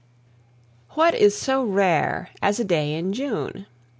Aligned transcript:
What 0.95 1.13
is 1.13 1.37
so 1.37 1.63
rare 1.63 2.29
as 2.41 2.59
a 2.59 2.63
day 2.65 2.95
in 2.95 3.13
June? 3.13 3.67